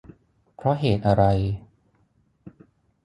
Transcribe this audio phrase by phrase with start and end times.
[0.55, 1.23] เพราะเหตุอะไร